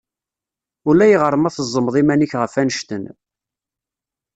[0.89, 3.05] Ulayɣer ma tezzmeḍ iman-ik ɣef annect-en.